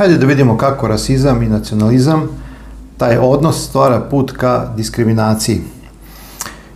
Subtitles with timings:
[0.00, 2.28] Hajde da vidimo kako rasizam i nacionalizam,
[2.96, 5.60] taj odnos stvara put ka diskriminaciji.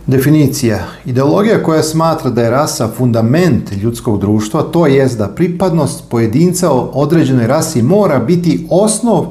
[0.07, 0.79] Definicija.
[1.05, 6.89] Ideologija koja smatra da je rasa fundament ljudskog društva, to jest da pripadnost pojedinca o
[6.93, 9.25] određenoj rasi mora biti osnov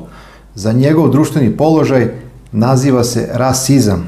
[0.54, 2.14] za njegov društveni položaj,
[2.52, 4.06] naziva se rasizam.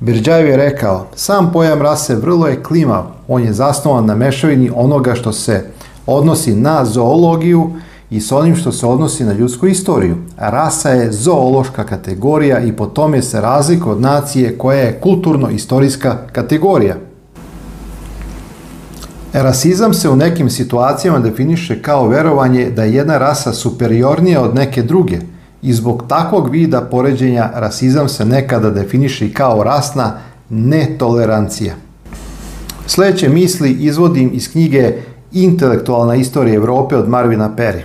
[0.00, 5.14] Birđajev je rekao, sam pojam rase vrlo je klimav, on je zasnovan na mešavini onoga
[5.14, 5.66] što se
[6.06, 7.70] odnosi na zoologiju
[8.10, 10.16] i s onim što se odnosi na ljudsku istoriju.
[10.36, 16.96] Rasa je zoološka kategorija i po tome se razlika od nacije koja je kulturno-istorijska kategorija.
[19.32, 24.82] Rasizam se u nekim situacijama definiše kao verovanje da je jedna rasa superiornija od neke
[24.82, 25.18] druge
[25.62, 30.12] i zbog takvog vida poređenja rasizam se nekada definiše kao rasna
[30.50, 31.74] netolerancija.
[32.86, 34.92] Sljedeće misli izvodim iz knjige
[35.32, 37.82] Intelektualna istorija Europe od Marvina Peri.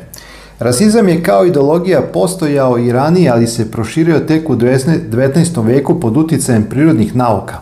[0.59, 5.65] Rasizam je kao ideologija postojao i ranije, ali se proširio tek u 19.
[5.65, 7.57] veku pod utjecajem prirodnih nauka,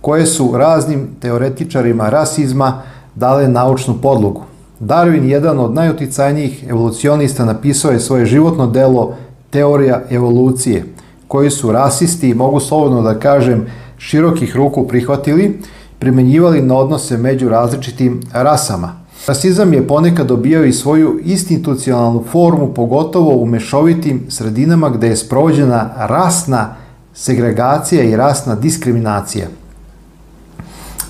[0.00, 2.82] koje su raznim teoretičarima rasizma
[3.14, 4.42] dale naučnu podlogu.
[4.80, 9.14] Darwin, jedan od najuticajnijih evolucionista, napisao je svoje životno delo
[9.50, 10.84] Teorija evolucije,
[11.28, 13.66] koji su rasisti, mogu slobodno da kažem,
[13.98, 15.60] širokih ruku prihvatili,
[15.98, 19.00] primenjivali na odnose među različitim rasama.
[19.30, 25.90] Rasizam je ponekad dobijao i svoju institucionalnu formu, pogotovo u mešovitim sredinama gde je sprovođena
[25.96, 26.74] rasna
[27.14, 29.46] segregacija i rasna diskriminacija.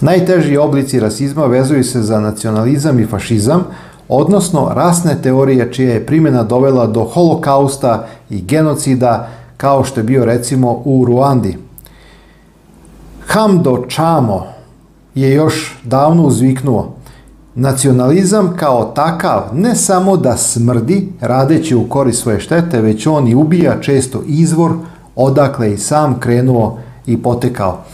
[0.00, 3.64] Najteži oblici rasizma vezuju se za nacionalizam i fašizam,
[4.08, 10.24] odnosno rasne teorije čija je primjena dovela do holokausta i genocida, kao što je bio
[10.24, 11.56] recimo u Ruandi.
[13.26, 14.46] Hamdo Čamo
[15.14, 16.99] je još davno uzviknuo
[17.54, 23.34] Nacionalizam kao takav ne samo da smrdi radeći u korist svoje štete, već on i
[23.34, 24.72] ubija često izvor
[25.16, 27.84] odakle i sam krenuo i potekao.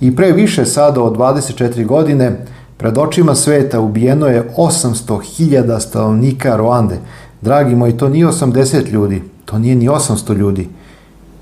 [0.00, 6.98] I pre više sada od 24 godine pred očima sveta ubijeno je 800.000 stanovnika Ruande.
[7.40, 10.68] Dragi moji, to nije 80 ljudi, to nije ni 800 ljudi,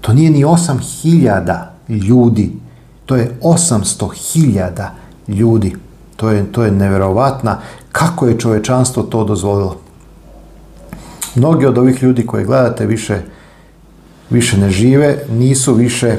[0.01, 1.59] to nije ni 8.000
[1.89, 2.53] ljudi,
[3.07, 4.89] to je 800.000
[5.29, 5.77] ljudi.
[6.25, 7.59] To je, to je neverovatna
[7.93, 9.77] kako je čovečanstvo to dozvolilo.
[11.35, 13.19] Mnogi od ovih ljudi koje gledate više,
[14.31, 16.19] više ne žive, nisu više e,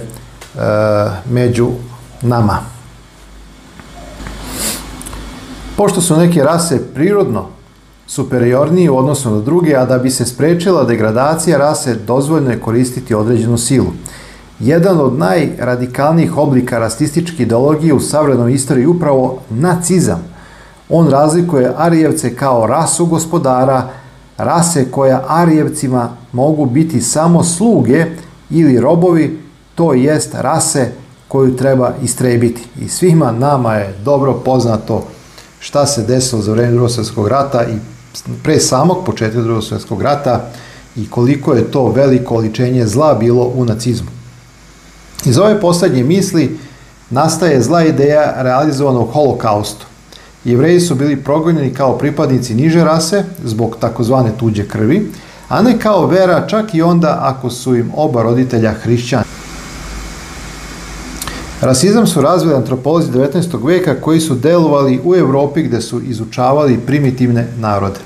[1.30, 1.70] među
[2.22, 2.58] nama.
[5.78, 7.48] Pošto su neke rase prirodno
[8.08, 13.16] superiorniji u odnosu na druge, a da bi se sprečila degradacija rase, dozvoljno je koristiti
[13.16, 13.92] određenu silu.
[14.60, 20.24] Jedan od najradikalnijih oblika rasističke ideologije u savrednoj istoriji upravo nacizam.
[20.90, 23.90] On razlikuje Arijevce kao rasu gospodara,
[24.38, 28.06] rase koja Arijevcima mogu biti samo sluge
[28.50, 29.40] ili robovi,
[29.76, 30.92] to jest rase
[31.28, 32.62] koju treba istrebiti.
[32.82, 35.04] I svima nama je dobro poznato
[35.60, 37.76] šta se desilo za vreme drugog svjetskog rata i
[38.44, 40.50] pre samog početka drugog svjetskog rata
[40.96, 44.08] i koliko je to veliko oličenje zla bilo u nacizmu.
[45.26, 46.58] Iz ove poslednje misli
[47.10, 49.86] nastaje zla ideja realizovana u holokaustu.
[50.46, 55.12] Jevreji su bili progonjeni kao pripadnici niže rase zbog takozvane tuđe krvi,
[55.50, 59.24] a ne kao vera čak i onda ako su im oba roditelja hrišćani.
[61.62, 63.68] Rasizam su razvili antropolozi 19.
[63.68, 68.00] veka koji su delovali u Evropi gde su izučavali primitivne narode.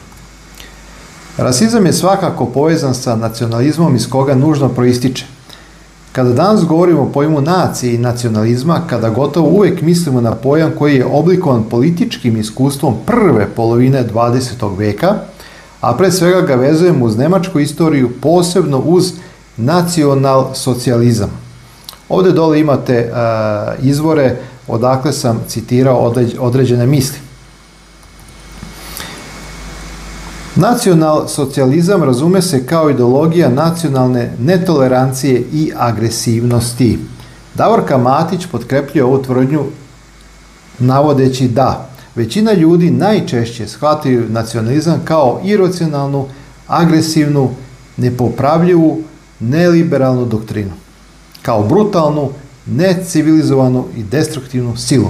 [1.37, 5.25] Rasizam je svakako povezan sa nacionalizmom iz koga nužno proističe–
[6.11, 10.95] Kada danas govorimo o pojmu nacije i nacionalizma, kada gotovo uvek mislimo na pojam koji
[10.95, 14.77] je oblikovan političkim iskustvom prve polovine 20.
[14.77, 15.15] veka,
[15.81, 19.13] a pre svega ga vezujemo uz nemačku istoriju, posebno uz
[19.57, 21.29] nacional socijalizam.
[22.09, 24.35] Ovde dole imate uh, izvore
[24.67, 27.28] odakle sam citirao određene misli.
[30.59, 36.99] Nacional socijalizam razume se kao ideologija nacionalne netolerancije i agresivnosti.
[37.55, 39.63] Davorka Matić potkrepljuje ovu tvrdnju
[40.79, 46.25] navodeći da većina ljudi najčešće shvataju nacionalizam kao iracionalnu,
[46.67, 47.49] agresivnu,
[47.97, 49.01] nepopravljivu,
[49.39, 50.73] neliberalnu doktrinu,
[51.41, 52.29] kao brutalnu,
[52.65, 55.09] necivilizovanu i destruktivnu silu.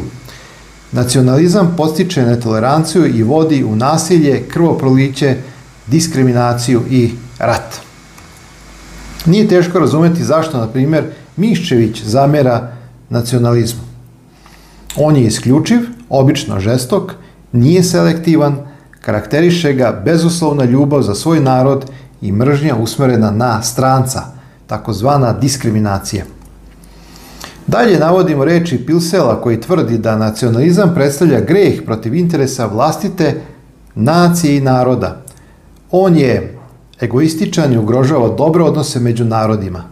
[0.92, 5.36] Nacionalizam postiče netoleranciju i vodi u nasilje, krvoproliće,
[5.88, 7.80] diskriminaciju i rat.
[9.26, 11.04] Nije teško razumeti zašto, na primjer,
[11.38, 12.72] Miščević zamera
[13.10, 13.82] nacionalizmu.
[14.96, 17.14] On je isključiv, obično žestok,
[17.52, 18.58] nije selektivan,
[19.02, 21.86] karakteriše ga bezuslovna ljubav za svoj narod
[22.22, 24.22] i mržnja usmerena na stranca,
[24.68, 26.26] takozvana diskriminacija.
[27.70, 33.42] Dalje navodimo reči Pilsela koji tvrdi da nacionalizam predstavlja greh protiv interesa vlastite
[33.96, 35.22] nacije i naroda.
[35.92, 36.58] On je
[37.00, 39.84] egoističan i ugrožava dobre odnose među narodima.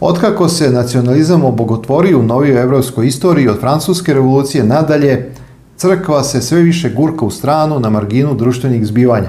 [0.00, 5.32] Otkako se nacionalizam obogotvorio u novijoj evropskoj istoriji od francuske revolucije nadalje,
[5.76, 9.28] crkva se sve više gurka u stranu na marginu društvenih zbivanja.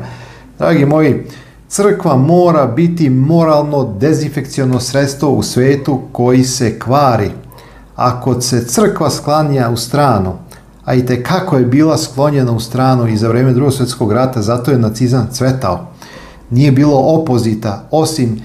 [0.59, 1.23] Dragi moji,
[1.71, 7.31] crkva mora biti moralno dezinfekciono sredstvo u svetu koji se kvari.
[7.95, 10.33] Ako se crkva sklanja u stranu,
[10.85, 14.71] a i kako je bila sklonjena u stranu i za vreme drugog svjetskog rata, zato
[14.71, 15.87] je nacizam cvetao.
[16.49, 18.41] Nije bilo opozita, osim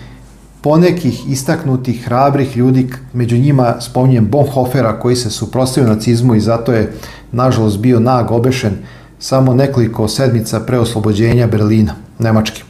[0.60, 6.92] ponekih istaknutih, hrabrih ljudi, među njima spominjem Bonhofera koji se suprostavio nacizmu i zato je
[7.32, 8.76] nažalost bio nag obešen
[9.18, 12.65] samo nekoliko sedmica pre oslobođenja Berlina, Nemački.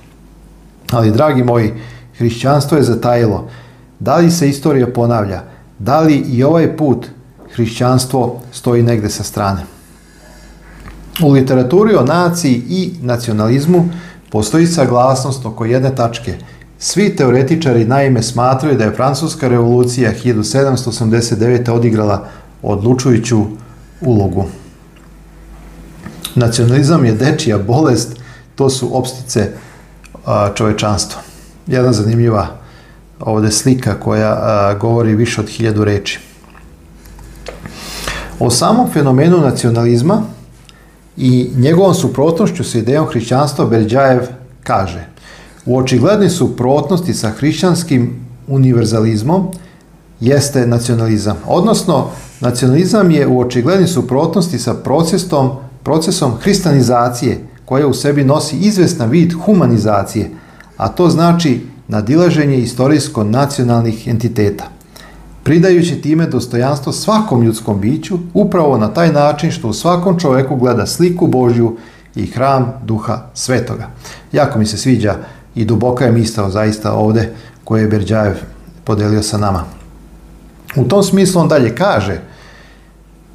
[0.91, 1.73] Ali, dragi moji,
[2.19, 3.49] hrišćanstvo je zatajilo.
[3.99, 5.43] Da li se istorija ponavlja?
[5.79, 7.07] Da li i ovaj put
[7.55, 9.63] hrišćanstvo stoji negde sa strane?
[11.23, 13.89] U literaturi o naciji i nacionalizmu
[14.31, 16.35] postoji saglasnost oko jedne tačke–
[16.79, 21.71] Svi teoretičari naime smatraju da je Francuska revolucija 1789.
[21.71, 22.29] odigrala
[22.63, 23.45] odlučujuću
[24.01, 24.45] ulogu.
[26.35, 28.17] Nacionalizam je dečija bolest,
[28.55, 29.53] to su opstice
[30.55, 31.21] čovečanstva.
[31.67, 32.47] Jedna zanimljiva
[33.21, 36.21] ovde slika koja govori više od hiljadu reči.
[38.39, 40.23] O samom fenomenu nacionalizma
[41.17, 44.23] i njegovom suprotnošću sa idejom hrišćanstva Berđajev
[44.63, 45.07] kaže–
[45.67, 49.49] U očiglednoj suprotnosti sa hrišćanskim univerzalizmom
[50.21, 51.37] jeste nacionalizam.
[51.47, 52.07] Odnosno,
[52.41, 55.51] nacionalizam je u očiglednoj suprotnosti sa procesom,
[55.83, 60.31] procesom hristanizacije koja u sebi nosi izvestan vid humanizacije,
[60.77, 64.65] a to znači nadilaženje istorijsko-nacionalnih entiteta,
[65.43, 70.87] pridajući time dostojanstvo svakom ljudskom biću upravo na taj način što u svakom čoveku gleda
[70.87, 71.77] sliku Božju
[72.15, 73.89] i hram duha svetoga.
[74.33, 75.15] Jako mi se sviđa
[75.55, 77.33] i duboka je misao zaista ovde
[77.65, 78.37] koje je Berđajev
[78.85, 79.65] podelio sa nama.
[80.77, 82.21] U tom smislu on dalje kaže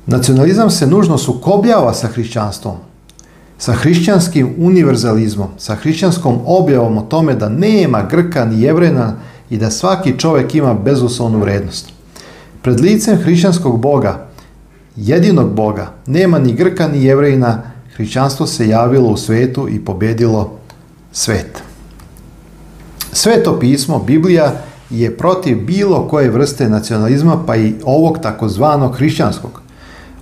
[0.06, 2.75] nacionalizam se nužno sukobljava sa hrišćanstvom,
[3.62, 9.13] sa hrišćanskim univerzalizmom, sa hrišćanskom objavom o tome da nema Grka ni Jevrena
[9.50, 11.90] i da svaki čovek ima bezuslovnu vrednost.
[12.62, 14.28] Pred licem hrišćanskog Boga,
[14.96, 17.62] jedinog Boga, nema ni Grka ni Jevrejina,
[17.96, 20.58] hrišćanstvo se javilo u svetu i pobedilo
[21.12, 21.63] svet.
[23.13, 24.54] Sveto pismo, Biblija,
[24.90, 29.62] je protiv bilo koje vrste nacionalizma, pa i ovog takozvanog hrišćanskog.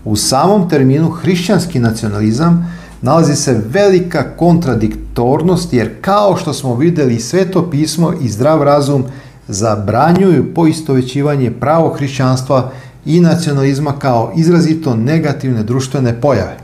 [0.05, 7.69] U samom terminu hrišćanski nacionalizam nalazi se velika kontradiktornost, jer kao što smo videli sveto
[7.69, 9.03] pismo i zdrav razum
[9.47, 12.71] zabranjuju poistovećivanje pravo hrišćanstva
[13.05, 16.57] i nacionalizma kao izrazito negativne društvene pojave.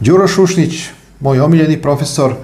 [0.00, 0.88] Đuro Šušnić,
[1.20, 2.34] moj omiljeni profesor,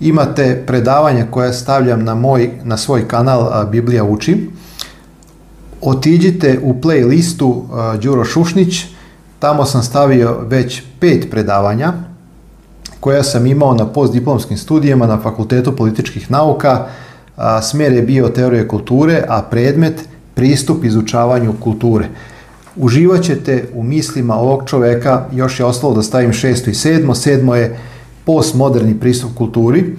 [0.00, 4.50] imate predavanja koja stavljam na, moj, na svoj kanal Biblija uči.
[5.80, 7.62] Otiđite u playlistu
[7.98, 8.84] Đuro Šušnić,
[9.42, 11.92] tamo sam stavio već pet predavanja
[13.00, 16.86] koja sam imao na postdiplomskim studijama na Fakultetu političkih nauka.
[17.62, 22.08] Smer je bio teorije kulture, a predmet pristup izučavanju kulture.
[22.76, 27.78] Uživaćete u mislima ovog čoveka, još je ostalo da stavim šesto i sedmo, sedmo je
[28.24, 29.96] postmoderni pristup kulturi,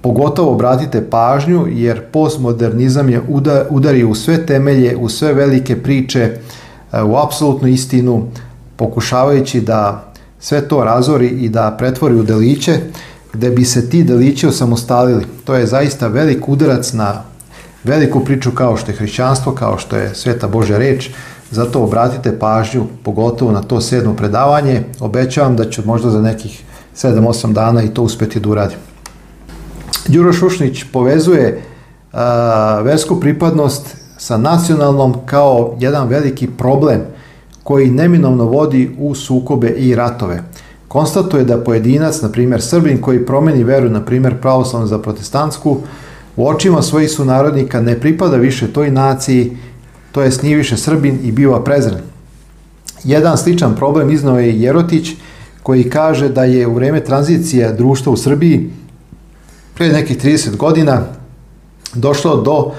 [0.00, 3.20] pogotovo obratite pažnju jer postmodernizam je
[3.70, 6.38] udari u sve temelje, u sve velike priče,
[7.02, 8.26] u apsolutnu istinu,
[8.76, 12.78] pokušavajući da sve to razori i da pretvori u deliće,
[13.32, 15.26] gde bi se ti delići osamostalili.
[15.44, 17.22] To je zaista velik udarac na
[17.84, 21.10] veliku priču kao što je hrišćanstvo, kao što je sveta Božja reč,
[21.50, 24.82] zato obratite pažnju, pogotovo na to sedmo predavanje.
[25.00, 26.62] Obećavam da ću možda za nekih
[26.96, 28.78] 7-8 dana i to uspeti da uradim.
[30.08, 31.62] Đuro Šušnić povezuje
[32.12, 37.00] a, versku pripadnost sa nacionalnom kao jedan veliki problem
[37.62, 40.42] koji neminovno vodi u sukobe i ratove.
[40.88, 45.76] Konstatuje da pojedinac, na primjer Srbin, koji promeni veru, na primjer pravoslavnu za protestantsku,
[46.36, 49.56] u očima svojih sunarodnika ne pripada više toj naciji,
[50.12, 52.00] to jest nije više Srbin i biva prezren.
[53.04, 55.12] Jedan sličan problem iznao je Jerotić,
[55.62, 58.70] koji kaže da je u vreme tranzicije društva u Srbiji
[59.74, 61.02] pre nekih 30 godina
[61.94, 62.72] došlo do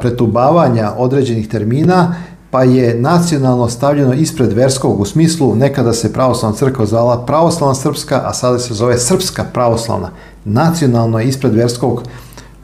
[0.00, 2.14] pretubavanja određenih termina,
[2.50, 8.22] pa je nacionalno stavljeno ispred verskog u smislu nekada se pravoslavna crkva zvala pravoslavna srpska,
[8.24, 10.10] a sada se zove srpska pravoslavna.
[10.44, 12.02] nacionalno je ispred verskog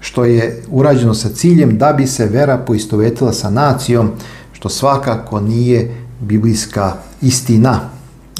[0.01, 4.11] što je urađeno sa ciljem da bi se vera poistovetila sa nacijom,
[4.53, 7.81] što svakako nije biblijska istina.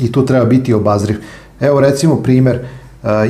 [0.01, 1.17] I tu treba biti obazriv.
[1.61, 2.65] Evo recimo primjer, e,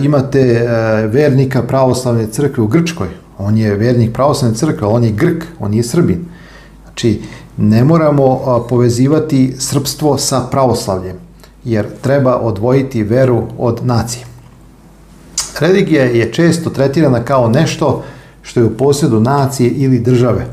[0.05, 0.69] imate
[1.13, 3.09] vernika pravoslavne crkve u Grčkoj,
[3.41, 6.25] on je vernik pravoslavne crkve, on je Grk, on je Srbin.
[6.85, 7.21] Znači,
[7.57, 11.17] ne moramo povezivati srpstvo sa pravoslavljem,
[11.65, 14.25] jer treba odvojiti veru od nacije.
[15.61, 18.03] Religija je često tretirana kao nešto
[18.43, 20.47] što je u posjedu nacije ili države.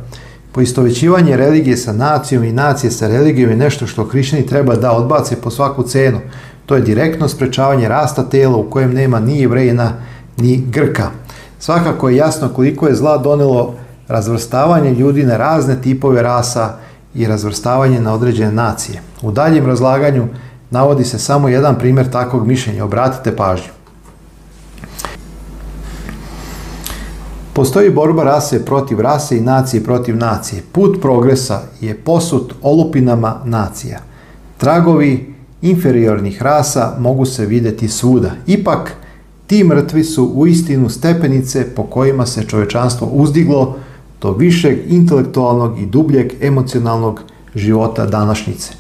[0.52, 5.36] Poistovećivanje religije sa nacijom i nacije sa religijom je nešto što hrišćani treba da odbace
[5.42, 6.20] po svaku cenu.
[6.66, 9.94] To je direktno sprečavanje rasta tela u kojem nema ni jevrejina
[10.38, 11.12] ni Grka.
[11.60, 13.76] Svakako je jasno koliko je zla donelo
[14.08, 16.74] razvrstavanje ljudi na razne tipove rasa
[17.16, 19.02] i razvrstavanje na određene nacije.
[19.22, 20.28] U daljem razlaganju
[20.70, 22.86] navodi se samo jedan primjer takvog mišljenja.
[22.86, 23.78] Obratite pažnju.
[27.54, 30.62] Postoji borba rase protiv rase i nacije protiv nacije.
[30.72, 34.00] Put progresa je posut olupinama nacija.
[34.58, 38.32] Tragovi inferiornih rasa mogu se vidjeti svuda.
[38.48, 38.94] Ipak,
[39.48, 43.76] ti mrtvi su u istinu stepenice po kojima se čovečanstvo uzdiglo
[44.22, 47.22] do višeg intelektualnog i dubljeg emocionalnog
[47.56, 48.74] života današnjice.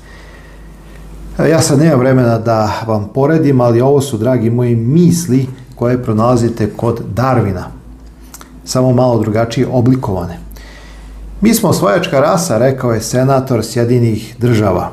[1.49, 6.69] Ja sad nemam vremena da vam poredim, ali ovo su, dragi moji, misli koje pronalazite
[6.69, 7.67] kod Darvina
[8.65, 10.39] samo malo drugačije oblikovane.
[11.41, 14.91] Mi smo osvajačka rasa, rekao je senator Sjedinih država.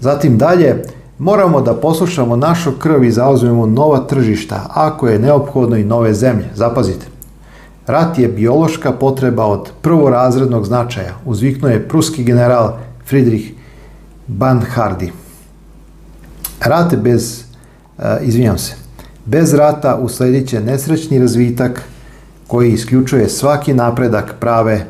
[0.00, 0.82] Zatim dalje,
[1.20, 6.50] moramo da poslušamo našu krv i zauzmemo nova tržišta, ako je neophodno i nove zemlje.
[6.54, 7.06] Zapazite.
[7.86, 12.72] Rat je biološka potreba od prvorazrednog značaja, uzviknuo je pruski general
[13.06, 13.50] Friedrich
[14.26, 15.12] Banhardi.
[16.60, 17.44] Rat bez,
[17.98, 18.74] e, izvinjam se,
[19.24, 21.82] bez rata usledit će nesrećni razvitak
[22.46, 24.86] koji isključuje svaki napredak prave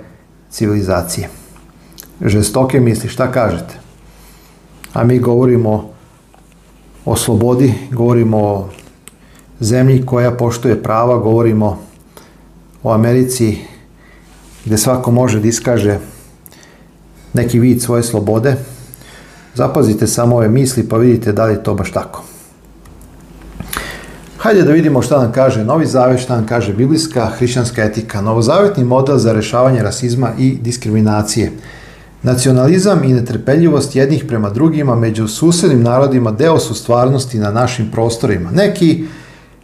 [0.50, 1.28] civilizacije.
[2.24, 3.74] Žestoke misli, šta kažete?
[4.92, 5.89] A mi govorimo
[7.04, 8.68] o slobodi, govorimo o
[9.60, 11.78] zemlji koja poštuje prava, govorimo
[12.82, 13.58] o Americi
[14.64, 15.98] gdje svako može da iskaže
[17.32, 18.56] neki vid svoje slobode.
[19.54, 22.22] Zapazite samo ove misli pa vidite da li je to baš tako.
[24.38, 28.84] Hajde da vidimo šta nam kaže Novi Zavet, šta nam kaže biblijska hrišćanska etika, novozavetni
[28.84, 31.52] model za rešavanje rasizma i diskriminacije.
[32.22, 38.50] Nacionalizam i netrpeljivost jednih prema drugima među susjednim narodima deo su stvarnosti na našim prostorima.
[38.50, 39.04] Neki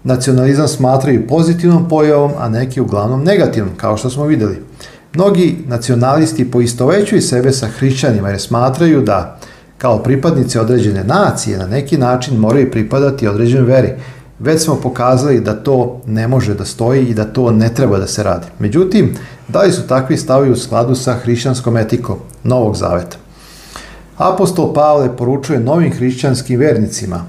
[0.04, 4.62] nacionalizam smatraju pozitivnom pojavom, a neki uglavnom negativnom, kao što smo vidjeli.
[5.14, 9.38] Mnogi nacionalisti poistovećuju sebe sa hrišćanima jer smatraju da
[9.78, 13.88] kao pripadnici određene nacije na neki način moraju pripadati određenoj veri.
[14.38, 18.06] Već smo pokazali da to ne može da stoji i da to ne treba da
[18.06, 18.46] se radi.
[18.58, 19.14] Međutim,
[19.48, 23.16] da li su takvi stavovi u skladu sa hrišćanskom etikom Novog Zaveta?
[24.16, 27.24] Apostol Pavle poručuje novim hrišćanskim vernicima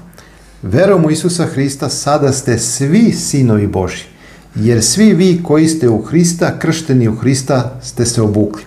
[0.62, 4.04] Verom u Isusa Hrista sada ste svi sinovi Boži,
[4.54, 8.62] jer svi vi koji ste u Hrista, kršteni u Hrista, ste se obukli.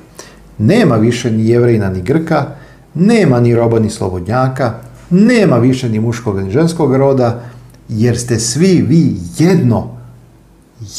[0.58, 2.46] Nema više ni jevrejna ni grka,
[2.94, 4.74] nema ni roba ni slobodnjaka,
[5.10, 7.44] nema više ni muškog ni ženskog roda,
[7.92, 9.90] jer ste svi vi jedno,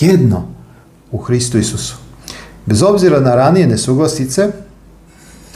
[0.00, 0.42] jedno
[1.12, 1.96] u Hristu Isusu.
[2.66, 4.48] Bez obzira na ranije nesuglasice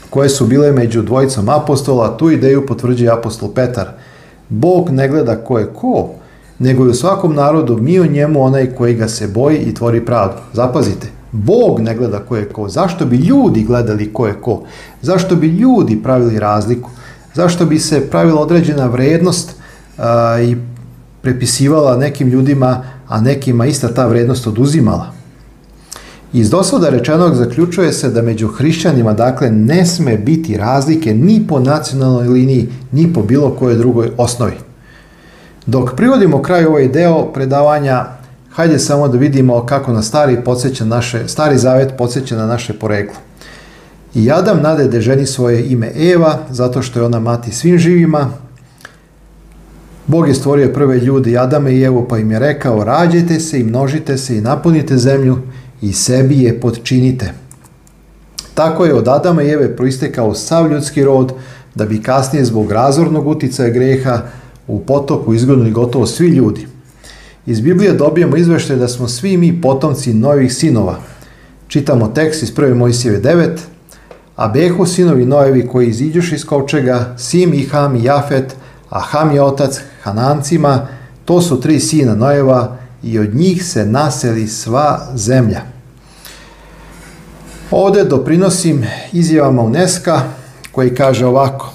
[0.09, 3.87] koje su bile među dvojicom apostola, tu ideju potvrđuje apostol Petar.
[4.49, 6.09] Bog ne gleda ko je ko,
[6.59, 10.05] nego je u svakom narodu mi o njemu onaj koji ga se boji i tvori
[10.05, 10.41] pravdu.
[10.53, 12.69] Zapazite, Bog ne gleda ko je ko.
[12.69, 14.63] Zašto bi ljudi gledali ko je ko?
[15.01, 16.89] Zašto bi ljudi pravili razliku?
[17.33, 19.55] Zašto bi se pravila određena vrednost
[20.43, 20.55] i
[21.21, 25.17] prepisivala nekim ljudima, a nekima ista ta vrednost oduzimala.
[26.33, 31.59] Iz dosada rečenog zaključuje se da među hrišćanima dakle ne sme biti razlike ni po
[31.59, 34.53] nacionalnoj liniji, ni po bilo kojoj drugoj osnovi.
[35.65, 38.05] Dok privodimo kraj ovaj deo predavanja,
[38.51, 43.15] hajde samo da vidimo kako na stari, podsjeća naše, stari zavet podsjeća na naše poreklo.
[44.15, 48.29] I Adam nade ženi svoje ime Eva, zato što je ona mati svim živima,
[50.07, 53.63] Bog je stvorio prve ljude, Adama i Evu, pa im je rekao, rađajte se i
[53.63, 55.37] množite se i napunite zemlju
[55.81, 57.33] i sebi je podčinite.
[58.53, 61.33] Tako je od Adama i Eve proistekao sav ljudski rod,
[61.75, 64.21] da bi kasnije zbog razornog uticaja greha
[64.67, 66.67] u potopu izgonuli gotovo svi ljudi.
[67.45, 70.99] Iz Biblije dobijemo izveštaj da smo svi mi potomci novih sinova.
[71.67, 72.73] Čitamo tekst iz 1.
[72.73, 73.49] Mojsijeve 9.
[74.35, 78.55] A behu sinovi Noevi koji iziđuš iz kovčega, Sim i Ham i Jafet,
[78.89, 80.87] a Ham je otac Hanancima,
[81.25, 85.61] to su tri sina Nojeva i od njih se naseli sva zemlja.
[87.71, 90.19] Ovdje doprinosim izjavama UNESCO
[90.71, 91.73] koji kaže ovako.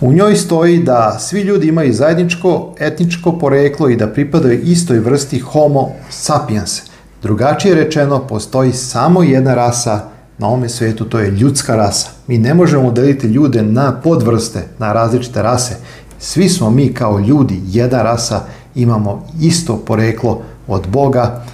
[0.00, 5.38] U njoj stoji da svi ljudi imaju zajedničko etničko poreklo i da pripadaju istoj vrsti
[5.38, 6.80] homo sapiens.
[7.22, 10.00] Drugačije rečeno, postoji samo jedna rasa
[10.38, 12.08] na ovome svijetu, to je ljudska rasa.
[12.30, 15.76] Mi ne možemo deliti ljude na podvrste, na različite rase.
[16.18, 18.40] Svi smo mi kao ljudi, jedna rasa,
[18.74, 21.44] imamo isto poreklo od Boga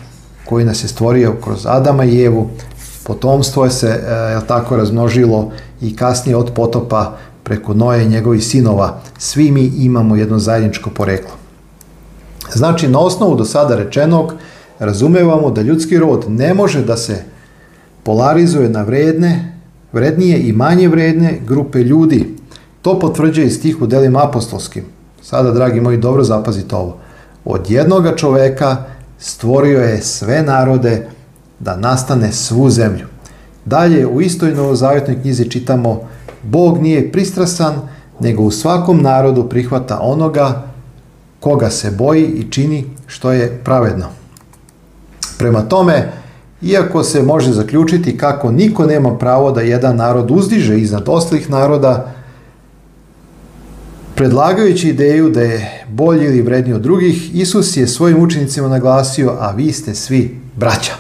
[0.45, 2.49] koji nas je stvorio kroz Adama i Evu.
[3.04, 3.87] Potomstvo je se,
[4.33, 9.00] je tako, razmnožilo i kasnije od potopa preko Noje i njegovih sinova.
[9.18, 11.35] Svi mi imamo jedno zajedničko poreklo.
[12.52, 14.33] Znači, na osnovu do sada rečenog,
[14.78, 17.25] razumevamo da ljudski rod ne može da se
[18.02, 19.55] polarizuje na vredne,
[19.96, 22.36] vrednije i manje vredne grupe ljudi.
[22.82, 24.84] To potvrđuje i stih u delima apostolskim.
[25.22, 26.96] Sada, dragi moji, dobro zapazite ovo.
[27.44, 28.76] Od jednoga čoveka
[29.18, 31.08] stvorio je sve narode
[31.58, 33.06] da nastane svu zemlju.
[33.64, 36.00] Dalje, u istoj novozavjetnoj knjizi čitamo
[36.42, 37.74] Bog nije pristrasan,
[38.20, 40.62] nego u svakom narodu prihvata onoga
[41.40, 44.06] koga se boji i čini što je pravedno.
[45.38, 46.12] Prema tome,
[46.62, 52.14] iako se može zaključiti kako niko nema pravo da jedan narod uzdiže iznad ostalih naroda,
[54.14, 59.50] predlagajući ideju da je bolji ili vredniji od drugih, Isus je svojim učenicima naglasio, a
[59.50, 60.92] vi ste svi braća.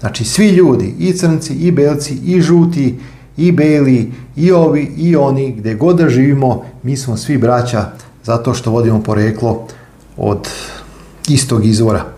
[0.00, 2.98] Znači, svi ljudi, i crnci, i belci, i žuti,
[3.36, 7.90] i beli, i ovi, i oni, gdje god da živimo, mi smo svi braća
[8.24, 9.66] zato što vodimo poreklo
[10.16, 10.48] od
[11.28, 12.17] istog izvora.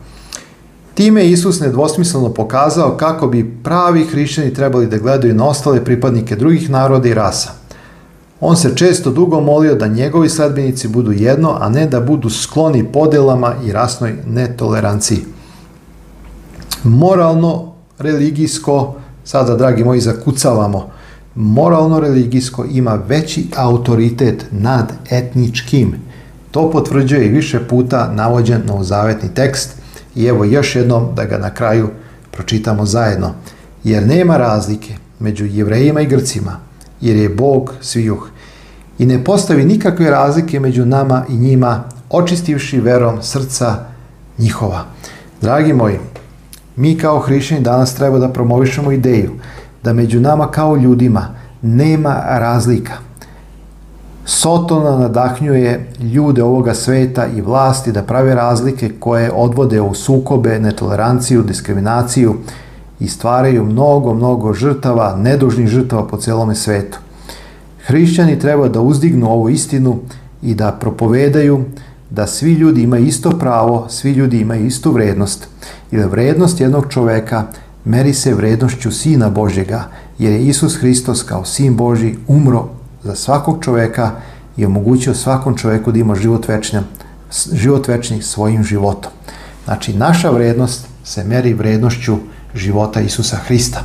[1.01, 6.37] Time je Isus nedvosmisleno pokazao kako bi pravi hrišćani trebali da gledaju na ostale pripadnike
[6.37, 7.51] drugih naroda i rasa.
[8.41, 12.93] On se često dugo molio da njegovi sledbenici budu jedno, a ne da budu skloni
[12.93, 15.19] podelama i rasnoj netoleranciji.
[16.85, 20.91] Moralno, religijsko, sada dragi moji zakucavamo,
[21.35, 25.95] moralno-religijsko ima veći autoritet nad etničkim.
[26.51, 29.80] To potvrđuje i više puta navođen novozavetni tekst
[30.21, 31.89] i evo još jednom da ga na kraju
[32.31, 33.31] pročitamo zajedno.
[33.85, 36.57] Jer nema razlike među jevrejima i grcima,
[37.01, 38.29] jer je Bog svijuh.
[38.99, 43.77] I ne postavi nikakve razlike među nama i njima, očistivši verom srca
[44.39, 44.85] njihova.
[45.41, 45.99] Dragi moji,
[46.77, 49.31] mi kao hrišćani danas treba da promovišemo ideju
[49.83, 53.10] da među nama kao ljudima nema razlika.
[54.33, 61.43] Sotona nadahnjuje ljude ovoga sveta i vlasti da prave razlike koje odvode u sukobe, netoleranciju,
[61.43, 62.35] diskriminaciju
[63.01, 66.99] i stvaraju mnogo, mnogo žrtava, nedužnih žrtava po celome svetu.
[67.87, 69.99] Hrišćani treba da uzdignu ovu istinu
[70.43, 71.65] i da propovedaju
[72.11, 75.49] da svi ljudi imaju isto pravo, svi ljudi imaju istu vrednost.
[75.91, 77.45] Jer vrednost jednog čoveka
[77.85, 79.85] meri se vrednošću Sina Božjega,
[80.19, 84.11] jer je Isus Hristos kao Sin Božji umro za svakog čoveka
[84.57, 86.83] i omogućio svakom čoveku da ima život, večnja,
[87.53, 89.13] život večni svojim životom.
[89.65, 92.17] Znači, naša vrednost se meri vrednošću
[92.55, 93.81] života Isusa Hrista.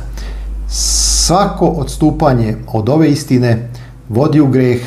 [0.68, 3.68] Svako odstupanje od ove istine
[4.08, 4.80] vodi u greh,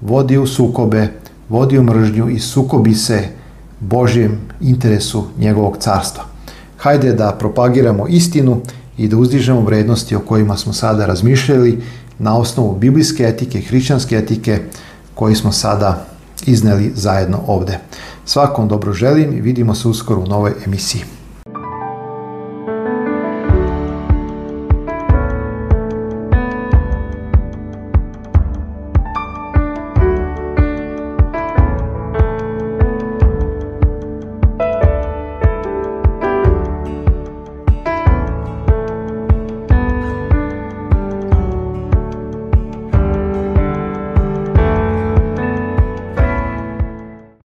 [0.00, 1.08] vodi u sukobe,
[1.48, 3.28] vodi u mržnju i sukobi se
[3.80, 6.24] Božjem interesu njegovog carstva.
[6.76, 8.60] Hajde da propagiramo istinu
[8.98, 11.82] i da uzdižemo vrednosti o kojima smo sada razmišljali
[12.20, 14.58] na osnovu biblijske etike, hrišćanske etike
[15.14, 16.06] koji smo sada
[16.46, 17.78] izneli zajedno ovde.
[18.24, 21.19] Svakom dobro želim i vidimo se uskoro u novoj emisiji.